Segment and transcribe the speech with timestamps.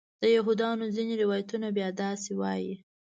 [0.21, 2.73] د یهودیانو ځینې روایتونه بیا داسې وایي.